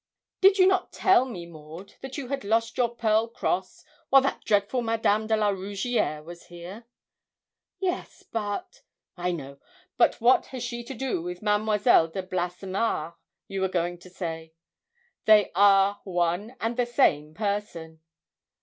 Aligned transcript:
"''Did 0.41 0.67
not 0.67 0.85
you 0.85 0.87
tell 0.93 1.25
me, 1.25 1.45
Maud, 1.45 1.93
that 2.01 2.17
you 2.17 2.29
had 2.29 2.43
lost 2.43 2.75
your 2.75 2.89
pearl 2.89 3.27
cross 3.27 3.85
while 4.09 4.23
that 4.23 4.43
dreadful 4.43 4.81
Madame 4.81 5.27
de 5.27 5.37
la 5.37 5.49
Rougierre 5.49 6.23
was 6.23 6.47
here?' 6.47 6.87
'Yes; 7.77 8.23
but' 8.23 8.81
'I 9.17 9.31
know; 9.33 9.59
but 9.97 10.19
what 10.19 10.47
has 10.47 10.63
she 10.63 10.83
to 10.85 10.95
do 10.95 11.21
with 11.21 11.43
Mademoiselle 11.43 12.07
de 12.07 12.23
Blassemare, 12.23 13.13
you 13.47 13.61
were 13.61 13.67
going 13.67 13.99
to 13.99 14.09
say 14.09 14.53
they 15.25 15.51
are 15.53 16.01
one 16.03 16.55
and 16.59 16.77
the 16.77 16.87
same 16.87 17.35
person.' 17.35 17.99